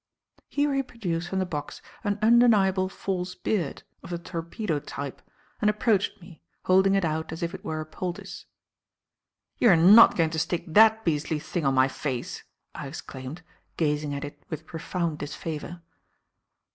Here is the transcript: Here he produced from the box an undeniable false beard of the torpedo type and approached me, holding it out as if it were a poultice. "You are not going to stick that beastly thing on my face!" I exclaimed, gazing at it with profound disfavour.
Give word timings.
Here 0.47 0.73
he 0.73 0.81
produced 0.81 1.29
from 1.29 1.37
the 1.37 1.45
box 1.45 1.79
an 2.03 2.17
undeniable 2.23 2.89
false 2.89 3.35
beard 3.35 3.83
of 4.01 4.09
the 4.09 4.17
torpedo 4.17 4.79
type 4.79 5.21
and 5.61 5.69
approached 5.69 6.19
me, 6.19 6.41
holding 6.65 6.95
it 6.95 7.05
out 7.05 7.31
as 7.31 7.43
if 7.43 7.53
it 7.53 7.63
were 7.63 7.79
a 7.79 7.85
poultice. 7.85 8.45
"You 9.59 9.69
are 9.69 9.77
not 9.77 10.17
going 10.17 10.31
to 10.31 10.39
stick 10.39 10.63
that 10.65 11.05
beastly 11.05 11.37
thing 11.37 11.67
on 11.67 11.75
my 11.75 11.87
face!" 11.87 12.43
I 12.73 12.87
exclaimed, 12.87 13.43
gazing 13.77 14.15
at 14.15 14.25
it 14.25 14.41
with 14.49 14.65
profound 14.65 15.19
disfavour. 15.19 15.83